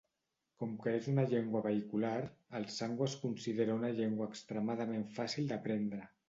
[0.61, 2.13] Com que és una llengua vehicular,
[2.61, 6.03] el sango es considera una llengua extremadament fàcil d'aprendre.